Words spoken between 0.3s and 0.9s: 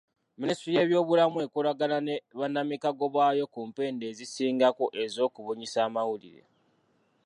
Minisitule